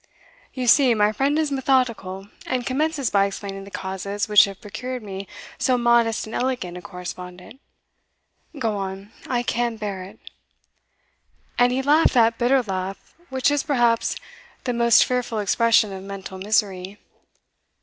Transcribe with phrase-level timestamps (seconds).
[0.51, 5.03] "You see my friend is methodical, and commences by explaining the causes which have procured
[5.03, 5.27] me
[5.59, 7.59] so modest and elegant a correspondent.
[8.57, 10.17] Go on I can bear it."
[11.59, 14.15] And he laughed that bitter laugh which is perhaps
[14.63, 16.97] the most fearful expression of mental misery.